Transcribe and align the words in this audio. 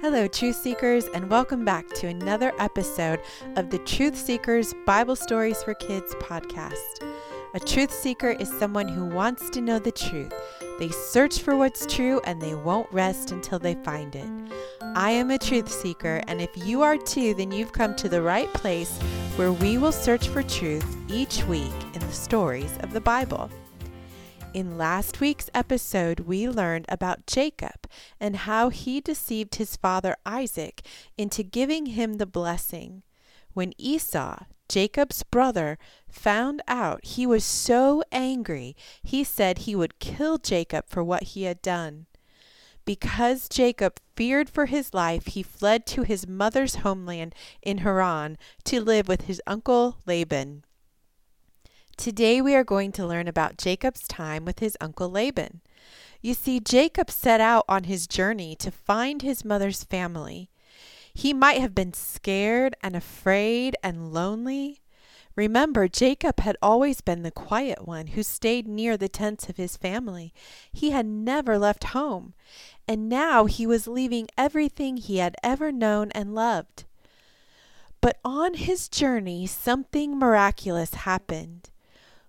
Hello, 0.00 0.28
Truth 0.28 0.54
Seekers, 0.54 1.06
and 1.06 1.28
welcome 1.28 1.64
back 1.64 1.88
to 1.94 2.06
another 2.06 2.52
episode 2.60 3.20
of 3.56 3.68
the 3.68 3.78
Truth 3.78 4.16
Seekers 4.16 4.72
Bible 4.86 5.16
Stories 5.16 5.60
for 5.64 5.74
Kids 5.74 6.14
podcast. 6.20 7.02
A 7.54 7.58
truth 7.58 7.92
seeker 7.92 8.30
is 8.30 8.48
someone 8.60 8.86
who 8.86 9.06
wants 9.06 9.50
to 9.50 9.60
know 9.60 9.80
the 9.80 9.90
truth. 9.90 10.32
They 10.78 10.88
search 10.90 11.40
for 11.40 11.56
what's 11.56 11.84
true 11.84 12.20
and 12.24 12.40
they 12.40 12.54
won't 12.54 12.92
rest 12.92 13.32
until 13.32 13.58
they 13.58 13.74
find 13.74 14.14
it. 14.14 14.30
I 14.94 15.10
am 15.10 15.32
a 15.32 15.38
truth 15.38 15.68
seeker, 15.68 16.22
and 16.28 16.40
if 16.40 16.56
you 16.56 16.82
are 16.82 16.96
too, 16.96 17.34
then 17.34 17.50
you've 17.50 17.72
come 17.72 17.96
to 17.96 18.08
the 18.08 18.22
right 18.22 18.52
place 18.54 18.96
where 19.34 19.52
we 19.52 19.78
will 19.78 19.90
search 19.90 20.28
for 20.28 20.44
truth 20.44 20.96
each 21.08 21.42
week 21.46 21.74
in 21.94 22.00
the 22.00 22.12
stories 22.12 22.78
of 22.82 22.92
the 22.92 23.00
Bible. 23.00 23.50
In 24.54 24.78
last 24.78 25.20
week's 25.20 25.50
episode, 25.52 26.20
we 26.20 26.48
learned 26.48 26.86
about 26.88 27.26
Jacob 27.26 27.86
and 28.18 28.34
how 28.34 28.70
he 28.70 29.00
deceived 29.00 29.56
his 29.56 29.76
father 29.76 30.16
Isaac 30.24 30.80
into 31.18 31.42
giving 31.42 31.86
him 31.86 32.14
the 32.14 32.26
blessing. 32.26 33.02
When 33.52 33.74
Esau, 33.76 34.44
Jacob's 34.68 35.22
brother, 35.22 35.78
found 36.08 36.62
out, 36.66 37.04
he 37.04 37.26
was 37.26 37.44
so 37.44 38.02
angry, 38.10 38.74
he 39.02 39.22
said 39.22 39.58
he 39.58 39.76
would 39.76 39.98
kill 39.98 40.38
Jacob 40.38 40.86
for 40.88 41.04
what 41.04 41.24
he 41.24 41.42
had 41.42 41.60
done. 41.60 42.06
Because 42.86 43.50
Jacob 43.50 44.00
feared 44.16 44.48
for 44.48 44.64
his 44.64 44.94
life, 44.94 45.26
he 45.26 45.42
fled 45.42 45.84
to 45.86 46.02
his 46.02 46.26
mother's 46.26 46.76
homeland 46.76 47.34
in 47.60 47.78
Haran 47.78 48.38
to 48.64 48.80
live 48.80 49.08
with 49.08 49.22
his 49.22 49.42
uncle 49.46 49.98
Laban. 50.06 50.64
Today 51.98 52.40
we 52.40 52.54
are 52.54 52.62
going 52.62 52.92
to 52.92 53.04
learn 53.04 53.26
about 53.26 53.58
Jacob's 53.58 54.06
time 54.06 54.44
with 54.44 54.60
his 54.60 54.76
uncle 54.80 55.10
Laban. 55.10 55.62
You 56.22 56.32
see, 56.32 56.60
Jacob 56.60 57.10
set 57.10 57.40
out 57.40 57.64
on 57.68 57.84
his 57.84 58.06
journey 58.06 58.54
to 58.60 58.70
find 58.70 59.20
his 59.20 59.44
mother's 59.44 59.82
family. 59.82 60.48
He 61.12 61.34
might 61.34 61.60
have 61.60 61.74
been 61.74 61.92
scared 61.92 62.76
and 62.84 62.94
afraid 62.94 63.74
and 63.82 64.12
lonely. 64.12 64.80
Remember, 65.34 65.88
Jacob 65.88 66.38
had 66.38 66.56
always 66.62 67.00
been 67.00 67.24
the 67.24 67.32
quiet 67.32 67.84
one 67.84 68.06
who 68.06 68.22
stayed 68.22 68.68
near 68.68 68.96
the 68.96 69.08
tents 69.08 69.48
of 69.48 69.56
his 69.56 69.76
family. 69.76 70.32
He 70.72 70.92
had 70.92 71.04
never 71.04 71.58
left 71.58 71.82
home, 71.82 72.32
and 72.86 73.08
now 73.08 73.46
he 73.46 73.66
was 73.66 73.88
leaving 73.88 74.28
everything 74.38 74.98
he 74.98 75.16
had 75.16 75.34
ever 75.42 75.72
known 75.72 76.12
and 76.12 76.32
loved. 76.32 76.84
But 78.00 78.18
on 78.24 78.54
his 78.54 78.88
journey, 78.88 79.48
something 79.48 80.16
miraculous 80.16 80.94
happened. 80.94 81.70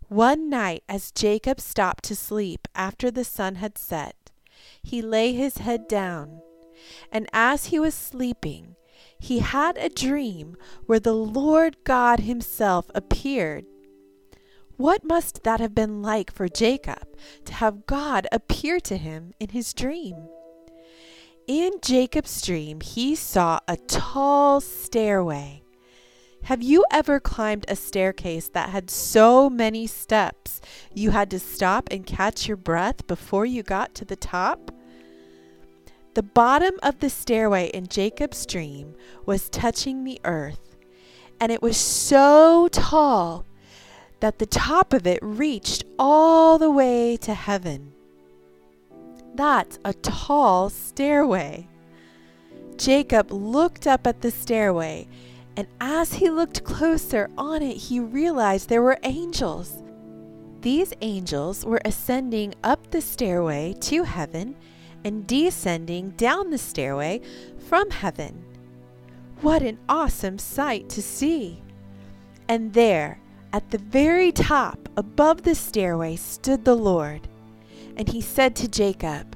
One 0.09 0.49
night, 0.49 0.83
as 0.89 1.11
Jacob 1.11 1.61
stopped 1.61 2.03
to 2.05 2.15
sleep 2.15 2.67
after 2.73 3.11
the 3.11 3.23
sun 3.23 3.55
had 3.55 3.77
set, 3.77 4.31
he 4.81 5.03
lay 5.03 5.33
his 5.33 5.59
head 5.59 5.87
down, 5.87 6.41
and 7.11 7.27
as 7.31 7.65
he 7.67 7.79
was 7.79 7.93
sleeping, 7.93 8.75
he 9.19 9.37
had 9.39 9.77
a 9.77 9.87
dream 9.87 10.57
where 10.87 10.99
the 10.99 11.13
Lord 11.13 11.77
God 11.83 12.21
Himself 12.21 12.89
appeared. 12.95 13.65
What 14.77 15.03
must 15.03 15.43
that 15.43 15.59
have 15.59 15.75
been 15.75 16.01
like 16.01 16.33
for 16.33 16.47
Jacob 16.47 17.05
to 17.45 17.53
have 17.53 17.85
God 17.85 18.25
appear 18.31 18.79
to 18.79 18.97
him 18.97 19.33
in 19.39 19.49
his 19.49 19.75
dream? 19.75 20.27
In 21.45 21.73
Jacob's 21.83 22.41
dream, 22.41 22.81
he 22.81 23.13
saw 23.13 23.59
a 23.67 23.77
tall 23.77 24.59
stairway 24.59 25.61
have 26.43 26.63
you 26.63 26.83
ever 26.91 27.19
climbed 27.19 27.65
a 27.67 27.75
staircase 27.75 28.49
that 28.49 28.69
had 28.69 28.89
so 28.89 29.49
many 29.49 29.85
steps 29.85 30.61
you 30.93 31.11
had 31.11 31.29
to 31.31 31.39
stop 31.39 31.89
and 31.91 32.05
catch 32.05 32.47
your 32.47 32.57
breath 32.57 33.05
before 33.07 33.45
you 33.45 33.61
got 33.61 33.93
to 33.95 34.05
the 34.05 34.15
top? 34.15 34.71
The 36.15 36.23
bottom 36.23 36.73
of 36.81 36.99
the 36.99 37.09
stairway 37.09 37.67
in 37.67 37.87
Jacob's 37.87 38.45
dream 38.45 38.95
was 39.25 39.49
touching 39.49 40.03
the 40.03 40.19
earth, 40.25 40.75
and 41.39 41.51
it 41.51 41.61
was 41.61 41.77
so 41.77 42.67
tall 42.71 43.45
that 44.19 44.39
the 44.39 44.45
top 44.45 44.91
of 44.91 45.05
it 45.05 45.19
reached 45.21 45.83
all 45.97 46.57
the 46.57 46.71
way 46.71 47.15
to 47.17 47.33
heaven. 47.33 47.93
That's 49.35 49.79
a 49.85 49.93
tall 49.93 50.69
stairway. 50.69 51.67
Jacob 52.75 53.31
looked 53.31 53.85
up 53.85 54.07
at 54.07 54.21
the 54.21 54.31
stairway 54.31 55.07
and 55.59 55.67
as 55.81 56.13
he 56.13 56.29
looked 56.29 56.63
closer 56.63 57.29
on 57.37 57.61
it, 57.61 57.75
he 57.75 57.99
realized 57.99 58.69
there 58.69 58.81
were 58.81 58.97
angels. 59.03 59.83
These 60.61 60.93
angels 61.01 61.65
were 61.65 61.81
ascending 61.83 62.55
up 62.63 62.89
the 62.91 63.01
stairway 63.01 63.75
to 63.81 64.03
heaven 64.03 64.55
and 65.03 65.27
descending 65.27 66.11
down 66.11 66.49
the 66.49 66.57
stairway 66.57 67.19
from 67.67 67.89
heaven. 67.89 68.45
What 69.41 69.61
an 69.61 69.79
awesome 69.89 70.37
sight 70.39 70.87
to 70.91 71.01
see! 71.01 71.61
And 72.47 72.71
there, 72.71 73.19
at 73.51 73.69
the 73.69 73.79
very 73.79 74.31
top, 74.31 74.87
above 74.95 75.41
the 75.41 75.55
stairway, 75.55 76.15
stood 76.15 76.63
the 76.63 76.77
Lord. 76.77 77.27
And 77.97 78.07
he 78.07 78.21
said 78.21 78.55
to 78.55 78.69
Jacob, 78.69 79.35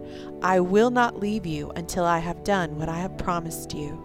I 0.41 0.59
will 0.59 0.89
not 0.89 1.19
leave 1.19 1.45
you 1.45 1.71
until 1.75 2.03
I 2.03 2.19
have 2.19 2.43
done 2.43 2.77
what 2.77 2.89
I 2.89 2.99
have 2.99 3.17
promised 3.17 3.73
you. 3.73 4.01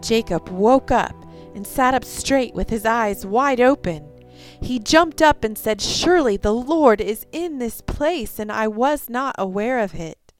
Jacob 0.00 0.48
woke 0.48 0.90
up 0.90 1.14
and 1.54 1.66
sat 1.66 1.94
up 1.94 2.04
straight 2.04 2.54
with 2.54 2.70
his 2.70 2.84
eyes 2.84 3.26
wide 3.26 3.60
open. 3.60 4.08
He 4.60 4.78
jumped 4.78 5.20
up 5.20 5.44
and 5.44 5.56
said, 5.56 5.80
Surely 5.80 6.36
the 6.36 6.54
Lord 6.54 7.00
is 7.00 7.26
in 7.32 7.58
this 7.58 7.80
place, 7.80 8.38
and 8.38 8.50
I 8.50 8.68
was 8.68 9.08
not 9.08 9.34
aware 9.38 9.78
of 9.78 9.94
it. 9.94 10.32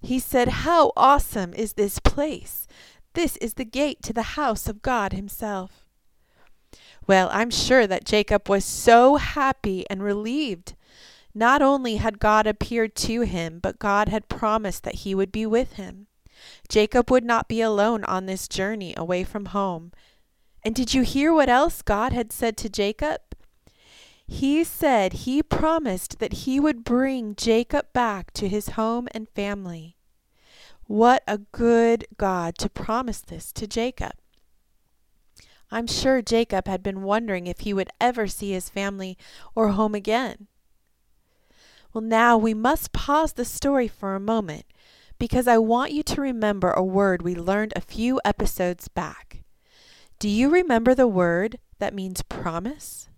He 0.00 0.18
said, 0.18 0.48
How 0.48 0.92
awesome 0.96 1.54
is 1.54 1.74
this 1.74 1.98
place! 1.98 2.66
This 3.14 3.36
is 3.36 3.54
the 3.54 3.64
gate 3.64 4.02
to 4.02 4.12
the 4.12 4.22
house 4.22 4.68
of 4.68 4.82
God 4.82 5.12
Himself. 5.12 5.86
Well, 7.06 7.28
I'm 7.32 7.50
sure 7.50 7.86
that 7.86 8.04
Jacob 8.04 8.48
was 8.48 8.64
so 8.64 9.16
happy 9.16 9.84
and 9.90 10.02
relieved. 10.02 10.74
Not 11.34 11.62
only 11.62 11.96
had 11.96 12.18
God 12.18 12.46
appeared 12.46 12.94
to 12.96 13.22
him, 13.22 13.58
but 13.60 13.78
God 13.78 14.08
had 14.08 14.28
promised 14.28 14.84
that 14.84 14.96
he 14.96 15.14
would 15.14 15.32
be 15.32 15.46
with 15.46 15.74
him. 15.74 16.06
Jacob 16.68 17.10
would 17.10 17.24
not 17.24 17.48
be 17.48 17.60
alone 17.60 18.04
on 18.04 18.26
this 18.26 18.48
journey 18.48 18.94
away 18.96 19.24
from 19.24 19.46
home. 19.46 19.92
And 20.62 20.74
did 20.74 20.94
you 20.94 21.02
hear 21.02 21.32
what 21.32 21.48
else 21.48 21.82
God 21.82 22.12
had 22.12 22.32
said 22.32 22.56
to 22.58 22.68
Jacob? 22.68 23.20
He 24.26 24.64
said 24.64 25.12
he 25.12 25.42
promised 25.42 26.18
that 26.18 26.32
he 26.32 26.60
would 26.60 26.84
bring 26.84 27.34
Jacob 27.34 27.92
back 27.92 28.32
to 28.32 28.48
his 28.48 28.70
home 28.70 29.08
and 29.12 29.28
family. 29.28 29.96
What 30.86 31.22
a 31.26 31.38
good 31.38 32.06
God 32.16 32.56
to 32.58 32.68
promise 32.68 33.20
this 33.20 33.52
to 33.52 33.66
Jacob. 33.66 34.12
I'm 35.70 35.86
sure 35.86 36.20
Jacob 36.20 36.66
had 36.66 36.82
been 36.82 37.02
wondering 37.02 37.46
if 37.46 37.60
he 37.60 37.72
would 37.72 37.88
ever 38.00 38.26
see 38.26 38.52
his 38.52 38.68
family 38.68 39.16
or 39.54 39.68
home 39.68 39.94
again. 39.94 40.48
Well, 41.92 42.02
now 42.02 42.38
we 42.38 42.54
must 42.54 42.92
pause 42.92 43.34
the 43.34 43.44
story 43.44 43.86
for 43.86 44.14
a 44.14 44.20
moment 44.20 44.64
because 45.18 45.46
I 45.46 45.58
want 45.58 45.92
you 45.92 46.02
to 46.02 46.20
remember 46.20 46.70
a 46.70 46.82
word 46.82 47.22
we 47.22 47.34
learned 47.34 47.74
a 47.76 47.82
few 47.82 48.20
episodes 48.24 48.88
back. 48.88 49.44
Do 50.18 50.28
you 50.28 50.48
remember 50.48 50.94
the 50.94 51.06
word 51.06 51.58
that 51.80 51.94
means 51.94 52.22
promise? 52.22 53.08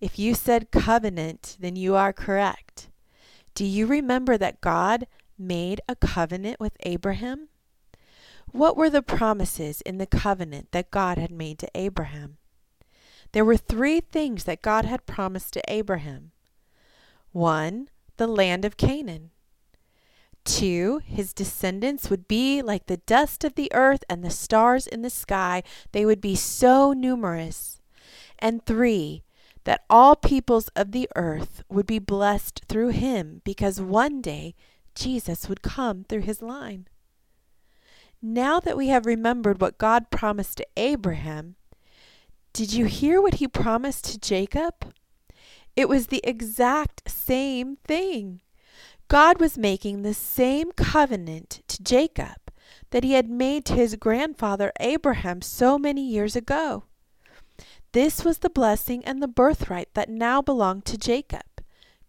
If 0.00 0.18
you 0.18 0.34
said 0.34 0.70
covenant, 0.70 1.56
then 1.60 1.76
you 1.76 1.94
are 1.94 2.12
correct. 2.12 2.88
Do 3.54 3.64
you 3.64 3.86
remember 3.86 4.36
that 4.36 4.60
God 4.60 5.06
made 5.38 5.80
a 5.88 5.94
covenant 5.94 6.58
with 6.58 6.76
Abraham? 6.80 7.48
What 8.50 8.76
were 8.76 8.90
the 8.90 9.02
promises 9.02 9.80
in 9.82 9.98
the 9.98 10.06
covenant 10.06 10.72
that 10.72 10.90
God 10.90 11.16
had 11.16 11.30
made 11.30 11.58
to 11.60 11.70
Abraham? 11.74 12.38
There 13.32 13.44
were 13.44 13.56
three 13.56 14.00
things 14.00 14.44
that 14.44 14.62
God 14.62 14.84
had 14.84 15.06
promised 15.06 15.54
to 15.54 15.62
Abraham. 15.72 16.32
One, 17.34 17.88
the 18.16 18.28
land 18.28 18.64
of 18.64 18.76
Canaan. 18.76 19.32
Two, 20.44 21.00
his 21.04 21.32
descendants 21.32 22.08
would 22.08 22.28
be 22.28 22.62
like 22.62 22.86
the 22.86 22.98
dust 22.98 23.42
of 23.42 23.56
the 23.56 23.72
earth 23.74 24.04
and 24.08 24.22
the 24.22 24.30
stars 24.30 24.86
in 24.86 25.02
the 25.02 25.10
sky. 25.10 25.64
They 25.90 26.06
would 26.06 26.20
be 26.20 26.36
so 26.36 26.92
numerous. 26.92 27.80
And 28.38 28.64
three, 28.64 29.24
that 29.64 29.84
all 29.90 30.14
peoples 30.14 30.68
of 30.76 30.92
the 30.92 31.08
earth 31.16 31.64
would 31.68 31.86
be 31.86 31.98
blessed 31.98 32.62
through 32.68 32.90
him 32.90 33.42
because 33.42 33.80
one 33.80 34.20
day 34.20 34.54
Jesus 34.94 35.48
would 35.48 35.60
come 35.60 36.04
through 36.04 36.20
his 36.20 36.40
line. 36.40 36.86
Now 38.22 38.60
that 38.60 38.76
we 38.76 38.88
have 38.88 39.06
remembered 39.06 39.60
what 39.60 39.76
God 39.76 40.08
promised 40.10 40.58
to 40.58 40.66
Abraham, 40.76 41.56
did 42.52 42.72
you 42.72 42.84
hear 42.84 43.20
what 43.20 43.34
he 43.34 43.48
promised 43.48 44.04
to 44.04 44.20
Jacob? 44.20 44.94
It 45.76 45.88
was 45.88 46.06
the 46.06 46.20
exact 46.24 47.10
same 47.10 47.76
thing. 47.86 48.40
God 49.08 49.40
was 49.40 49.58
making 49.58 50.02
the 50.02 50.14
same 50.14 50.72
covenant 50.72 51.62
to 51.68 51.82
Jacob 51.82 52.36
that 52.90 53.04
he 53.04 53.12
had 53.12 53.28
made 53.28 53.64
to 53.66 53.74
his 53.74 53.96
grandfather 53.96 54.72
Abraham 54.80 55.42
so 55.42 55.78
many 55.78 56.06
years 56.06 56.36
ago. 56.36 56.84
This 57.92 58.24
was 58.24 58.38
the 58.38 58.50
blessing 58.50 59.04
and 59.04 59.22
the 59.22 59.28
birthright 59.28 59.88
that 59.94 60.08
now 60.08 60.40
belonged 60.40 60.84
to 60.86 60.98
Jacob. 60.98 61.42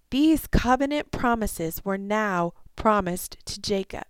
These 0.09 0.47
covenant 0.47 1.11
promises 1.11 1.83
were 1.83 1.97
now 1.97 2.53
promised 2.75 3.37
to 3.45 3.59
Jacob. 3.59 4.05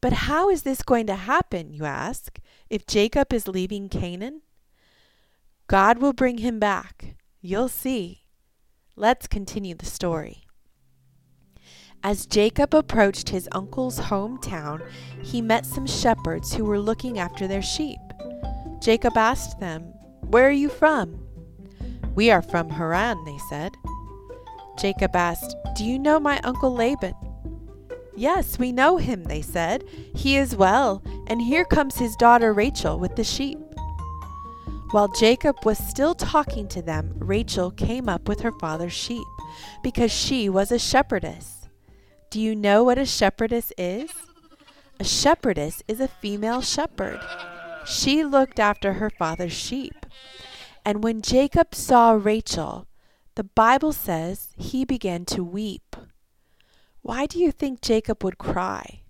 But 0.00 0.12
how 0.12 0.48
is 0.48 0.62
this 0.62 0.82
going 0.82 1.06
to 1.08 1.16
happen, 1.16 1.72
you 1.72 1.84
ask, 1.84 2.38
if 2.70 2.86
Jacob 2.86 3.32
is 3.32 3.48
leaving 3.48 3.88
Canaan? 3.88 4.42
God 5.66 5.98
will 5.98 6.12
bring 6.12 6.38
him 6.38 6.58
back. 6.58 7.16
You'll 7.40 7.68
see. 7.68 8.24
Let's 8.96 9.28
continue 9.28 9.76
the 9.76 9.86
story. 9.86 10.42
As 12.02 12.26
Jacob 12.26 12.74
approached 12.74 13.28
his 13.28 13.48
uncle's 13.52 14.00
hometown, 14.00 14.84
he 15.22 15.40
met 15.40 15.64
some 15.64 15.86
shepherds 15.86 16.52
who 16.52 16.64
were 16.64 16.80
looking 16.80 17.20
after 17.20 17.46
their 17.46 17.62
sheep. 17.62 18.00
Jacob 18.80 19.16
asked 19.16 19.60
them, 19.60 19.82
Where 20.22 20.48
are 20.48 20.52
you 20.52 20.68
from? 20.68 21.24
We 22.16 22.32
are 22.32 22.42
from 22.42 22.70
Haran, 22.70 23.24
they 23.24 23.38
said. 23.48 23.76
Jacob 24.76 25.14
asked, 25.14 25.54
Do 25.76 25.84
you 25.84 25.98
know 25.98 26.18
my 26.18 26.40
uncle 26.40 26.74
Laban? 26.74 27.14
Yes, 28.16 28.58
we 28.58 28.72
know 28.72 28.96
him, 28.96 29.22
they 29.24 29.42
said. 29.42 29.84
He 30.12 30.36
is 30.36 30.56
well, 30.56 31.04
and 31.28 31.40
here 31.40 31.64
comes 31.64 31.98
his 31.98 32.16
daughter 32.16 32.52
Rachel 32.52 32.98
with 32.98 33.14
the 33.14 33.22
sheep. 33.22 33.58
While 34.90 35.08
Jacob 35.08 35.56
was 35.64 35.76
still 35.76 36.14
talking 36.14 36.66
to 36.68 36.80
them, 36.80 37.12
Rachel 37.18 37.70
came 37.70 38.08
up 38.08 38.26
with 38.26 38.40
her 38.40 38.52
father's 38.52 38.94
sheep, 38.94 39.26
because 39.82 40.10
she 40.10 40.48
was 40.48 40.72
a 40.72 40.78
shepherdess. 40.78 41.68
Do 42.30 42.40
you 42.40 42.56
know 42.56 42.84
what 42.84 42.96
a 42.96 43.04
shepherdess 43.04 43.70
is? 43.76 44.10
A 44.98 45.04
shepherdess 45.04 45.82
is 45.88 46.00
a 46.00 46.08
female 46.08 46.62
shepherd. 46.62 47.20
She 47.84 48.24
looked 48.24 48.58
after 48.58 48.94
her 48.94 49.10
father's 49.10 49.52
sheep. 49.52 50.06
And 50.86 51.04
when 51.04 51.20
Jacob 51.20 51.74
saw 51.74 52.12
Rachel, 52.12 52.86
the 53.34 53.44
Bible 53.44 53.92
says 53.92 54.48
he 54.56 54.86
began 54.86 55.26
to 55.26 55.44
weep. 55.44 55.96
Why 57.02 57.26
do 57.26 57.38
you 57.38 57.52
think 57.52 57.82
Jacob 57.82 58.24
would 58.24 58.38
cry? 58.38 59.02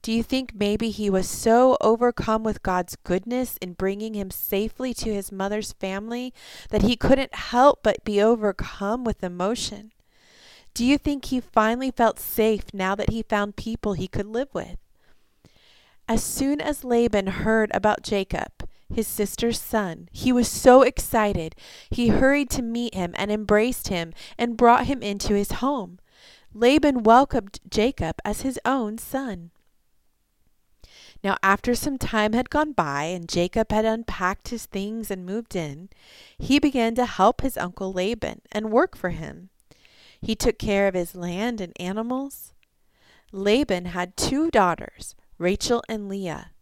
Do 0.00 0.12
you 0.12 0.22
think 0.22 0.54
maybe 0.54 0.90
he 0.90 1.10
was 1.10 1.28
so 1.28 1.76
overcome 1.80 2.44
with 2.44 2.62
God's 2.62 2.96
goodness 2.96 3.56
in 3.60 3.72
bringing 3.72 4.14
him 4.14 4.30
safely 4.30 4.94
to 4.94 5.12
his 5.12 5.32
mother's 5.32 5.72
family 5.72 6.32
that 6.70 6.82
he 6.82 6.96
couldn't 6.96 7.34
help 7.34 7.80
but 7.82 8.04
be 8.04 8.22
overcome 8.22 9.04
with 9.04 9.24
emotion? 9.24 9.92
Do 10.72 10.84
you 10.84 10.98
think 10.98 11.26
he 11.26 11.40
finally 11.40 11.90
felt 11.90 12.20
safe 12.20 12.72
now 12.72 12.94
that 12.94 13.10
he 13.10 13.22
found 13.22 13.56
people 13.56 13.94
he 13.94 14.06
could 14.06 14.26
live 14.26 14.48
with? 14.52 14.76
As 16.08 16.22
soon 16.22 16.60
as 16.60 16.84
Laban 16.84 17.26
heard 17.26 17.70
about 17.74 18.02
Jacob, 18.02 18.52
his 18.92 19.06
sister's 19.06 19.60
son, 19.60 20.08
he 20.12 20.32
was 20.32 20.48
so 20.48 20.82
excited. 20.82 21.54
He 21.90 22.08
hurried 22.08 22.48
to 22.50 22.62
meet 22.62 22.94
him 22.94 23.12
and 23.18 23.30
embraced 23.30 23.88
him 23.88 24.12
and 24.38 24.56
brought 24.56 24.86
him 24.86 25.02
into 25.02 25.34
his 25.34 25.52
home. 25.52 25.98
Laban 26.54 27.02
welcomed 27.02 27.60
Jacob 27.68 28.16
as 28.24 28.40
his 28.40 28.58
own 28.64 28.96
son. 28.96 29.50
Now, 31.22 31.36
after 31.42 31.74
some 31.74 31.98
time 31.98 32.32
had 32.32 32.50
gone 32.50 32.72
by 32.72 33.04
and 33.04 33.28
Jacob 33.28 33.72
had 33.72 33.84
unpacked 33.84 34.48
his 34.48 34.66
things 34.66 35.10
and 35.10 35.26
moved 35.26 35.56
in, 35.56 35.88
he 36.38 36.58
began 36.58 36.94
to 36.94 37.06
help 37.06 37.40
his 37.40 37.56
uncle 37.56 37.92
Laban 37.92 38.42
and 38.52 38.70
work 38.70 38.96
for 38.96 39.10
him. 39.10 39.50
He 40.20 40.36
took 40.36 40.58
care 40.58 40.86
of 40.86 40.94
his 40.94 41.14
land 41.14 41.60
and 41.60 41.72
animals. 41.80 42.54
Laban 43.32 43.86
had 43.86 44.16
two 44.16 44.50
daughters, 44.50 45.16
Rachel 45.38 45.82
and 45.88 46.08
Leah. 46.08 46.52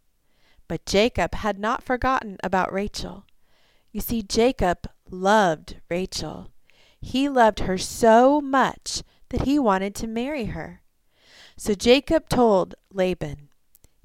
But 0.69 0.87
Jacob 0.87 1.35
had 1.35 1.59
not 1.59 1.83
forgotten 1.83 2.39
about 2.43 2.73
Rachel. 2.73 3.25
You 3.93 4.01
see, 4.01 4.23
Jacob 4.23 4.89
loved 5.11 5.77
Rachel. 5.89 6.51
He 7.01 7.29
loved 7.29 7.61
her 7.61 7.79
so 7.79 8.41
much 8.41 9.03
that 9.29 9.43
he 9.43 9.59
wanted 9.59 9.95
to 9.97 10.07
marry 10.07 10.47
her. 10.47 10.83
So 11.57 11.75
Jacob 11.75 12.29
told 12.29 12.75
Laban, 12.93 13.49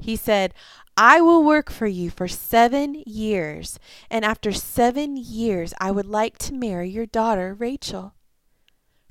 he 0.01 0.15
said, 0.15 0.53
I 0.97 1.21
will 1.21 1.43
work 1.43 1.71
for 1.71 1.87
you 1.87 2.09
for 2.09 2.27
seven 2.27 3.01
years, 3.05 3.79
and 4.09 4.25
after 4.25 4.51
seven 4.51 5.15
years 5.15 5.73
I 5.79 5.91
would 5.91 6.05
like 6.05 6.37
to 6.39 6.53
marry 6.53 6.89
your 6.89 7.05
daughter 7.05 7.53
Rachel. 7.53 8.15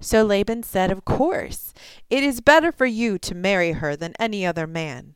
So 0.00 0.22
Laban 0.22 0.62
said, 0.62 0.90
Of 0.90 1.04
course, 1.04 1.72
it 2.08 2.22
is 2.22 2.40
better 2.40 2.72
for 2.72 2.87
you 2.87 3.19
to 3.19 3.34
marry 3.34 3.72
her 3.72 3.96
than 3.96 4.14
any 4.19 4.44
other 4.44 4.66
man. 4.66 5.14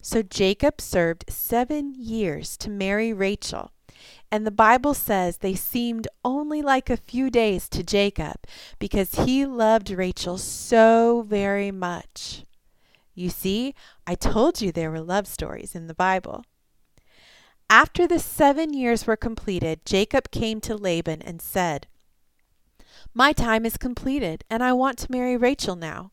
So 0.00 0.22
Jacob 0.22 0.80
served 0.80 1.24
seven 1.28 1.94
years 1.96 2.56
to 2.58 2.70
marry 2.70 3.12
Rachel. 3.12 3.70
And 4.30 4.46
the 4.46 4.50
Bible 4.50 4.94
says 4.94 5.38
they 5.38 5.54
seemed 5.54 6.08
only 6.24 6.62
like 6.62 6.90
a 6.90 6.96
few 6.96 7.30
days 7.30 7.68
to 7.68 7.82
Jacob 7.82 8.36
because 8.78 9.26
he 9.26 9.46
loved 9.46 9.90
Rachel 9.90 10.38
so 10.38 11.24
very 11.28 11.70
much. 11.70 12.44
You 13.14 13.30
see, 13.30 13.74
I 14.06 14.14
told 14.14 14.60
you 14.60 14.72
there 14.72 14.90
were 14.90 15.00
love 15.00 15.26
stories 15.26 15.74
in 15.74 15.86
the 15.86 15.94
Bible. 15.94 16.44
After 17.68 18.06
the 18.06 18.18
seven 18.18 18.74
years 18.74 19.06
were 19.06 19.16
completed, 19.16 19.84
Jacob 19.84 20.30
came 20.30 20.60
to 20.62 20.76
Laban 20.76 21.22
and 21.22 21.40
said, 21.40 21.86
my 23.14 23.32
time 23.32 23.66
is 23.66 23.76
completed, 23.76 24.44
and 24.48 24.62
I 24.64 24.72
want 24.72 24.96
to 24.98 25.12
marry 25.12 25.36
Rachel 25.36 25.76
now. 25.76 26.12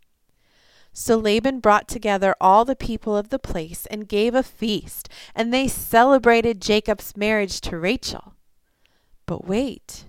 So 0.91 1.15
Laban 1.15 1.59
brought 1.59 1.87
together 1.87 2.35
all 2.41 2.65
the 2.65 2.75
people 2.75 3.15
of 3.15 3.29
the 3.29 3.39
place 3.39 3.85
and 3.85 4.07
gave 4.07 4.35
a 4.35 4.43
feast, 4.43 5.07
and 5.33 5.53
they 5.53 5.67
celebrated 5.67 6.61
Jacob's 6.61 7.15
marriage 7.15 7.61
to 7.61 7.77
Rachel. 7.77 8.33
But 9.25 9.45
wait, 9.45 10.05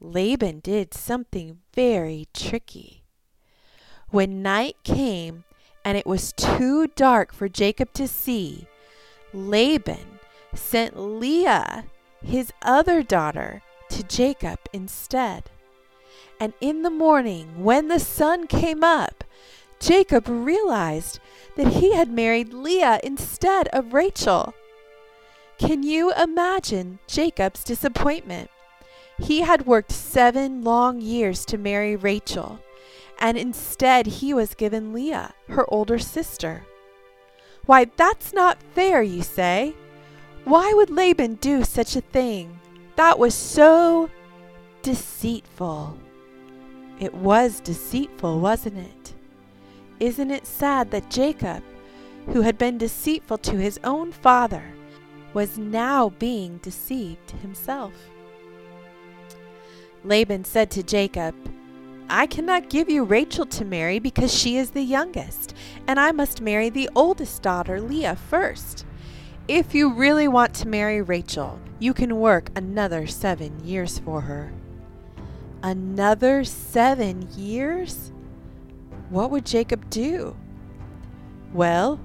Laban 0.00 0.60
did 0.60 0.94
something 0.94 1.58
very 1.74 2.28
tricky. 2.32 3.04
When 4.08 4.40
night 4.40 4.76
came 4.84 5.44
and 5.88 5.96
it 5.96 6.06
was 6.06 6.34
too 6.34 6.86
dark 6.96 7.32
for 7.32 7.48
Jacob 7.48 7.94
to 7.94 8.06
see, 8.06 8.66
Laban 9.32 10.18
sent 10.52 11.00
Leah, 11.00 11.86
his 12.22 12.52
other 12.60 13.02
daughter, 13.02 13.62
to 13.88 14.02
Jacob 14.02 14.58
instead. 14.74 15.44
And 16.38 16.52
in 16.60 16.82
the 16.82 16.90
morning, 16.90 17.64
when 17.64 17.88
the 17.88 17.98
sun 17.98 18.46
came 18.46 18.84
up, 18.84 19.24
Jacob 19.80 20.28
realized 20.28 21.20
that 21.56 21.68
he 21.68 21.94
had 21.94 22.10
married 22.10 22.52
Leah 22.52 23.00
instead 23.02 23.68
of 23.68 23.94
Rachel. 23.94 24.52
Can 25.56 25.82
you 25.82 26.12
imagine 26.12 26.98
Jacob's 27.06 27.64
disappointment? 27.64 28.50
He 29.18 29.40
had 29.40 29.64
worked 29.64 29.92
seven 29.92 30.62
long 30.62 31.00
years 31.00 31.46
to 31.46 31.56
marry 31.56 31.96
Rachel, 31.96 32.60
and 33.18 33.36
instead 33.36 34.06
he 34.06 34.32
was 34.32 34.54
given 34.54 34.92
Leah, 34.92 35.34
her 35.48 35.66
older 35.72 35.98
sister. 35.98 36.64
Why, 37.66 37.86
that's 37.96 38.32
not 38.32 38.62
fair, 38.74 39.02
you 39.02 39.22
say. 39.22 39.74
Why 40.44 40.72
would 40.72 40.90
Laban 40.90 41.34
do 41.34 41.64
such 41.64 41.96
a 41.96 42.00
thing? 42.00 42.58
That 42.96 43.18
was 43.18 43.34
so 43.34 44.08
deceitful. 44.82 45.98
It 46.98 47.12
was 47.14 47.60
deceitful, 47.60 48.40
wasn't 48.40 48.78
it? 48.78 49.14
Isn't 50.00 50.30
it 50.30 50.46
sad 50.46 50.90
that 50.92 51.10
Jacob, 51.10 51.62
who 52.26 52.42
had 52.42 52.56
been 52.56 52.78
deceitful 52.78 53.38
to 53.38 53.56
his 53.56 53.78
own 53.84 54.12
father, 54.12 54.64
was 55.34 55.58
now 55.58 56.10
being 56.18 56.58
deceived 56.58 57.32
himself? 57.42 57.92
Laban 60.04 60.44
said 60.44 60.70
to 60.70 60.82
Jacob, 60.82 61.34
I 62.10 62.26
cannot 62.26 62.70
give 62.70 62.88
you 62.88 63.04
Rachel 63.04 63.44
to 63.46 63.64
marry 63.66 63.98
because 63.98 64.32
she 64.32 64.56
is 64.56 64.70
the 64.70 64.82
youngest, 64.82 65.54
and 65.86 66.00
I 66.00 66.10
must 66.10 66.40
marry 66.40 66.70
the 66.70 66.88
oldest 66.94 67.42
daughter, 67.42 67.80
Leah, 67.80 68.16
first. 68.16 68.86
If 69.46 69.74
you 69.74 69.92
really 69.92 70.26
want 70.26 70.54
to 70.54 70.68
marry 70.68 71.02
Rachel, 71.02 71.60
you 71.78 71.92
can 71.92 72.18
work 72.18 72.50
another 72.56 73.06
seven 73.06 73.62
years 73.62 73.98
for 73.98 74.22
her. 74.22 74.52
Another 75.62 76.44
seven 76.44 77.28
years? 77.36 78.10
What 79.10 79.30
would 79.30 79.44
Jacob 79.44 79.90
do? 79.90 80.34
Well, 81.52 82.00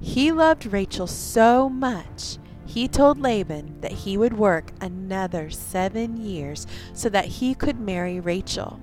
he 0.00 0.30
loved 0.30 0.66
Rachel 0.66 1.08
so 1.08 1.68
much, 1.68 2.38
he 2.64 2.86
told 2.86 3.18
Laban 3.18 3.80
that 3.80 3.92
he 3.92 4.16
would 4.16 4.38
work 4.38 4.70
another 4.80 5.50
seven 5.50 6.16
years 6.16 6.66
so 6.92 7.08
that 7.08 7.24
he 7.24 7.54
could 7.54 7.80
marry 7.80 8.20
Rachel. 8.20 8.78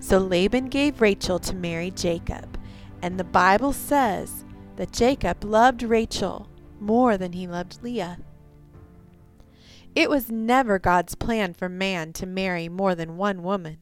So 0.00 0.18
Laban 0.18 0.68
gave 0.68 1.00
Rachel 1.00 1.38
to 1.40 1.54
marry 1.54 1.90
Jacob, 1.90 2.58
and 3.02 3.18
the 3.18 3.24
Bible 3.24 3.72
says 3.72 4.44
that 4.76 4.92
Jacob 4.92 5.44
loved 5.44 5.82
Rachel 5.82 6.48
more 6.80 7.18
than 7.18 7.32
he 7.32 7.46
loved 7.46 7.82
Leah. 7.82 8.18
It 9.94 10.08
was 10.08 10.30
never 10.30 10.78
God's 10.78 11.14
plan 11.14 11.52
for 11.52 11.68
man 11.68 12.12
to 12.14 12.26
marry 12.26 12.68
more 12.68 12.94
than 12.94 13.16
one 13.18 13.42
woman. 13.42 13.78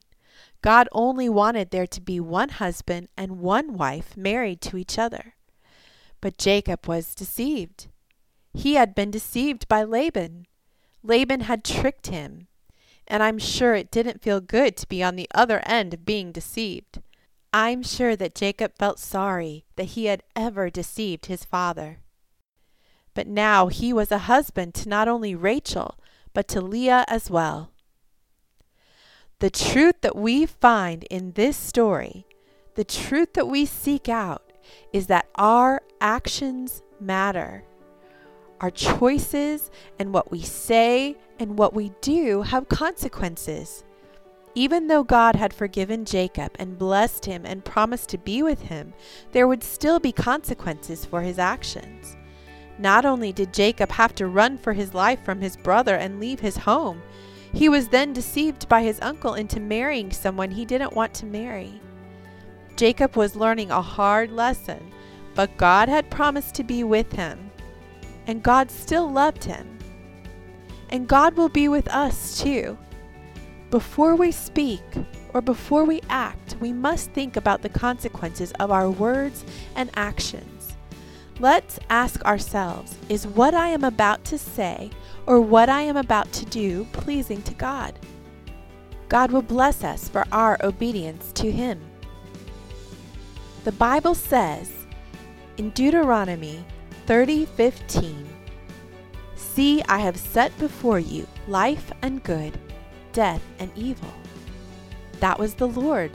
God 0.60 0.88
only 0.90 1.28
wanted 1.28 1.70
there 1.70 1.86
to 1.86 2.00
be 2.00 2.18
one 2.18 2.48
husband 2.48 3.08
and 3.16 3.38
one 3.38 3.74
wife 3.74 4.16
married 4.16 4.60
to 4.62 4.76
each 4.76 4.98
other. 4.98 5.34
But 6.20 6.36
Jacob 6.36 6.86
was 6.88 7.14
deceived. 7.14 7.86
He 8.52 8.74
had 8.74 8.94
been 8.94 9.12
deceived 9.12 9.68
by 9.68 9.84
Laban. 9.84 10.46
Laban 11.04 11.42
had 11.42 11.62
tricked 11.62 12.08
him, 12.08 12.48
and 13.08 13.22
I'm 13.22 13.38
sure 13.38 13.74
it 13.74 13.90
didn't 13.90 14.22
feel 14.22 14.40
good 14.40 14.76
to 14.76 14.86
be 14.86 15.02
on 15.02 15.16
the 15.16 15.28
other 15.34 15.60
end 15.66 15.94
of 15.94 16.04
being 16.04 16.30
deceived. 16.30 17.00
I'm 17.52 17.82
sure 17.82 18.14
that 18.14 18.34
Jacob 18.34 18.76
felt 18.78 18.98
sorry 19.00 19.64
that 19.76 19.84
he 19.84 20.04
had 20.04 20.22
ever 20.36 20.68
deceived 20.68 21.26
his 21.26 21.44
father. 21.44 21.98
But 23.14 23.26
now 23.26 23.68
he 23.68 23.92
was 23.92 24.12
a 24.12 24.18
husband 24.18 24.74
to 24.74 24.88
not 24.88 25.08
only 25.08 25.34
Rachel, 25.34 25.98
but 26.34 26.46
to 26.48 26.60
Leah 26.60 27.06
as 27.08 27.30
well. 27.30 27.72
The 29.40 29.50
truth 29.50 30.02
that 30.02 30.14
we 30.16 30.46
find 30.46 31.04
in 31.04 31.32
this 31.32 31.56
story, 31.56 32.26
the 32.74 32.84
truth 32.84 33.32
that 33.32 33.48
we 33.48 33.64
seek 33.64 34.08
out, 34.08 34.52
is 34.92 35.06
that 35.06 35.28
our 35.36 35.80
actions 36.00 36.82
matter. 37.00 37.64
Our 38.60 38.70
choices 38.70 39.70
and 39.98 40.12
what 40.12 40.30
we 40.30 40.42
say 40.42 41.16
and 41.38 41.56
what 41.56 41.74
we 41.74 41.92
do 42.00 42.42
have 42.42 42.68
consequences. 42.68 43.84
Even 44.54 44.88
though 44.88 45.04
God 45.04 45.36
had 45.36 45.54
forgiven 45.54 46.04
Jacob 46.04 46.52
and 46.58 46.76
blessed 46.78 47.26
him 47.26 47.46
and 47.46 47.64
promised 47.64 48.08
to 48.08 48.18
be 48.18 48.42
with 48.42 48.62
him, 48.62 48.92
there 49.30 49.46
would 49.46 49.62
still 49.62 50.00
be 50.00 50.10
consequences 50.10 51.04
for 51.04 51.22
his 51.22 51.38
actions. 51.38 52.16
Not 52.78 53.04
only 53.04 53.32
did 53.32 53.54
Jacob 53.54 53.92
have 53.92 54.14
to 54.16 54.26
run 54.26 54.58
for 54.58 54.72
his 54.72 54.94
life 54.94 55.24
from 55.24 55.40
his 55.40 55.56
brother 55.56 55.94
and 55.94 56.18
leave 56.18 56.40
his 56.40 56.56
home, 56.56 57.02
he 57.52 57.68
was 57.68 57.88
then 57.88 58.12
deceived 58.12 58.68
by 58.68 58.82
his 58.82 59.00
uncle 59.00 59.34
into 59.34 59.60
marrying 59.60 60.10
someone 60.10 60.50
he 60.50 60.64
didn't 60.64 60.94
want 60.94 61.14
to 61.14 61.26
marry. 61.26 61.80
Jacob 62.76 63.16
was 63.16 63.36
learning 63.36 63.70
a 63.70 63.82
hard 63.82 64.30
lesson, 64.30 64.92
but 65.34 65.56
God 65.56 65.88
had 65.88 66.10
promised 66.10 66.54
to 66.56 66.64
be 66.64 66.84
with 66.84 67.12
him, 67.12 67.47
and 68.28 68.42
God 68.42 68.70
still 68.70 69.10
loved 69.10 69.42
him. 69.42 69.78
And 70.90 71.08
God 71.08 71.36
will 71.36 71.48
be 71.48 71.68
with 71.68 71.88
us 71.88 72.40
too. 72.40 72.78
Before 73.70 74.14
we 74.14 74.30
speak 74.30 74.82
or 75.34 75.40
before 75.40 75.84
we 75.84 76.00
act, 76.08 76.56
we 76.60 76.72
must 76.72 77.10
think 77.10 77.36
about 77.36 77.62
the 77.62 77.68
consequences 77.68 78.52
of 78.60 78.70
our 78.70 78.90
words 78.90 79.44
and 79.74 79.90
actions. 79.94 80.76
Let's 81.40 81.78
ask 81.90 82.24
ourselves 82.24 82.96
is 83.08 83.26
what 83.26 83.54
I 83.54 83.68
am 83.68 83.84
about 83.84 84.24
to 84.26 84.38
say 84.38 84.90
or 85.26 85.40
what 85.40 85.68
I 85.68 85.82
am 85.82 85.96
about 85.96 86.30
to 86.32 86.44
do 86.46 86.86
pleasing 86.92 87.42
to 87.42 87.54
God? 87.54 87.98
God 89.08 89.30
will 89.30 89.42
bless 89.42 89.84
us 89.84 90.08
for 90.08 90.24
our 90.32 90.58
obedience 90.62 91.32
to 91.32 91.50
Him. 91.50 91.80
The 93.64 93.72
Bible 93.72 94.14
says 94.14 94.70
in 95.56 95.70
Deuteronomy 95.70 96.64
30:15, 97.08 98.28
"See, 99.34 99.82
I 99.88 100.00
have 100.00 100.18
set 100.18 100.52
before 100.58 100.98
you 100.98 101.26
life 101.46 101.90
and 102.02 102.22
good, 102.22 102.58
death 103.14 103.40
and 103.58 103.72
evil. 103.74 104.12
That 105.20 105.38
was 105.38 105.54
the 105.54 105.68
Lord 105.68 106.10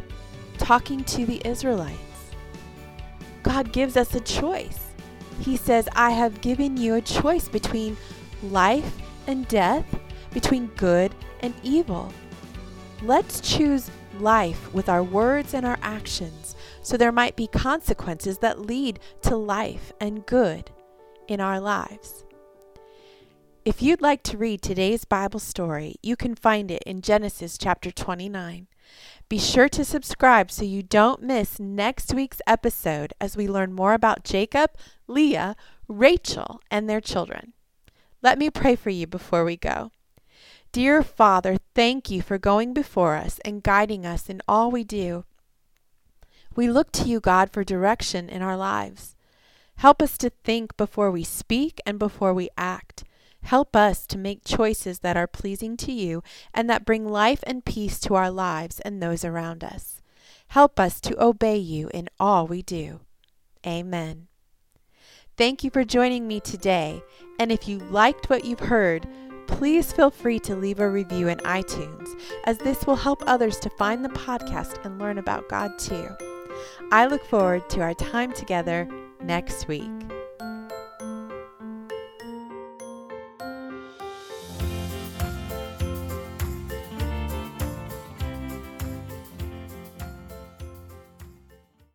talking 0.60 1.04
to 1.06 1.26
the 1.26 1.42
Israelites. 1.44 2.36
God 3.42 3.74
gives 3.74 3.98
us 3.98 4.14
a 4.14 4.20
choice. 4.20 4.94
He 5.40 5.58
says, 5.58 5.90
I 5.96 6.12
have 6.12 6.42
given 6.42 6.78
you 6.78 6.94
a 6.94 7.02
choice 7.02 7.50
between 7.50 7.98
life 8.44 8.96
and 9.26 9.48
death, 9.48 9.88
between 10.32 10.68
good 10.78 11.16
and 11.40 11.56
evil. 11.64 12.14
Let's 13.02 13.40
choose 13.42 13.90
life 14.20 14.72
with 14.76 14.90
our 14.90 15.02
words 15.02 15.56
and 15.56 15.66
our 15.66 15.80
actions 15.82 16.56
so 16.84 16.98
there 16.98 17.12
might 17.12 17.36
be 17.36 17.48
consequences 17.48 18.38
that 18.38 18.60
lead 18.60 19.00
to 19.24 19.36
life 19.36 19.92
and 20.00 20.24
good 20.28 20.70
in 21.27 21.39
our 21.39 21.60
lives. 21.60 22.25
If 23.65 23.82
you'd 23.82 24.01
like 24.01 24.24
to 24.24 24.38
read 24.38 24.62
today's 24.62 25.06
Bible 25.06 25.39
story, 25.39 25.96
you 26.03 26.18
can 26.18 26.36
find 26.36 26.70
it 26.70 26.84
in 26.86 27.01
Genesis 27.01 27.58
chapter 27.58 27.92
29. 27.92 28.68
Be 29.30 29.39
sure 29.39 29.70
to 29.70 29.86
subscribe 29.86 30.51
so 30.51 30.63
you 30.63 30.84
don't 30.84 31.24
miss 31.24 31.60
next 31.60 32.13
week's 32.13 32.42
episode 32.46 33.13
as 33.22 33.38
we 33.38 33.48
learn 33.48 33.74
more 33.74 33.94
about 33.94 34.25
Jacob, 34.25 34.72
Leah, 35.08 35.56
Rachel, 35.88 36.60
and 36.70 36.89
their 36.89 37.01
children. 37.01 37.53
Let 38.22 38.38
me 38.38 38.50
pray 38.50 38.75
for 38.75 38.89
you 38.89 39.08
before 39.08 39.46
we 39.46 39.56
go. 39.56 39.92
Dear 40.74 41.03
Father, 41.03 41.58
thank 41.74 42.10
you 42.10 42.22
for 42.22 42.38
going 42.38 42.74
before 42.74 43.15
us 43.15 43.39
and 43.46 43.63
guiding 43.63 44.06
us 44.06 44.27
in 44.27 44.42
all 44.48 44.72
we 44.72 44.84
do. 44.84 45.24
We 46.56 46.70
look 46.70 46.92
to 46.94 47.06
you, 47.06 47.20
God, 47.20 47.51
for 47.51 47.63
direction 47.63 48.27
in 48.27 48.42
our 48.42 48.58
lives. 48.58 49.12
Help 49.75 50.01
us 50.01 50.18
to 50.20 50.30
think 50.30 50.75
before 50.77 51.12
we 51.12 51.24
speak 51.24 51.82
and 51.86 52.00
before 52.00 52.34
we 52.34 52.50
act. 52.58 53.03
Help 53.44 53.75
us 53.75 54.08
to 54.08 54.18
make 54.18 54.46
choices 54.46 55.00
that 55.00 55.18
are 55.18 55.27
pleasing 55.27 55.75
to 55.77 55.92
you 55.92 56.24
and 56.53 56.70
that 56.70 56.86
bring 56.86 57.08
life 57.08 57.44
and 57.46 57.65
peace 57.65 58.00
to 58.00 58.15
our 58.15 58.32
lives 58.32 58.80
and 58.80 59.01
those 59.01 59.25
around 59.25 59.63
us. 59.63 60.01
Help 60.48 60.80
us 60.80 61.01
to 61.01 61.22
obey 61.22 61.58
you 61.58 61.89
in 61.94 62.08
all 62.20 62.48
we 62.48 62.62
do. 62.62 63.01
Amen. 63.68 64.27
Thank 65.36 65.63
you 65.63 65.70
for 65.70 65.84
joining 65.84 66.27
me 66.27 66.39
today. 66.39 67.01
And 67.39 67.51
if 67.51 67.68
you 67.68 67.80
liked 67.80 68.30
what 68.30 68.46
you've 68.46 68.60
heard, 68.60 69.08
please 69.48 69.92
feel 69.92 70.10
free 70.10 70.39
to 70.39 70.56
leave 70.56 70.80
a 70.80 70.89
review 70.89 71.27
in 71.27 71.39
iTunes, 71.39 72.08
as 72.46 72.58
this 72.60 72.86
will 72.86 72.96
help 72.96 73.24
others 73.25 73.60
to 73.60 73.70
find 73.72 74.06
the 74.06 74.10
podcast 74.10 74.84
and 74.86 75.00
learn 75.00 75.18
about 75.18 75.50
God 75.50 75.77
too. 75.80 76.08
I 76.92 77.08
look 77.08 77.25
forward 77.25 77.70
to 77.72 77.82
our 77.82 77.96
time 77.96 78.32
together 78.32 78.88
next 79.24 79.68
week. 79.68 80.12